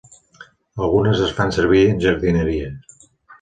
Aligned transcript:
Algunes 0.85 1.21
es 1.25 1.35
fan 1.41 1.53
servir 1.59 1.83
en 1.91 2.01
jardineria. 2.07 2.73